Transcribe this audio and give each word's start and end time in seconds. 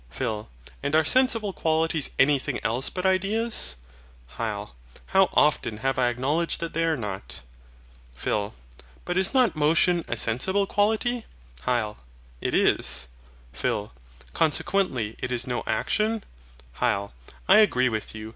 PHIL. 0.09 0.49
And 0.81 0.95
are 0.95 1.03
sensible 1.03 1.53
qualities 1.53 2.09
anything 2.17 2.59
else 2.63 2.89
but 2.89 3.05
ideas? 3.05 3.75
HYL. 4.39 4.71
How 5.05 5.29
often 5.31 5.77
have 5.77 5.99
I 5.99 6.07
acknowledged 6.09 6.59
that 6.59 6.73
they 6.73 6.85
are 6.85 6.97
not. 6.97 7.43
PHIL. 8.15 8.55
But 9.05 9.15
is 9.15 9.35
not 9.35 9.55
MOTION 9.55 10.03
a 10.07 10.17
sensible 10.17 10.65
quality? 10.65 11.27
HYL. 11.67 11.97
It 12.41 12.55
is. 12.55 13.09
PHIL. 13.53 13.91
Consequently 14.33 15.17
it 15.19 15.31
is 15.31 15.45
no 15.45 15.61
action? 15.67 16.23
HYL. 16.77 17.11
I 17.47 17.57
agree 17.59 17.87
with 17.87 18.15
you. 18.15 18.29